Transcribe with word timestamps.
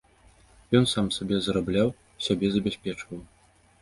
Ён 0.79 0.87
сам 0.93 1.11
сабе 1.17 1.35
зарабляў, 1.47 1.93
сябе 2.29 2.47
забяспечваў. 2.57 3.19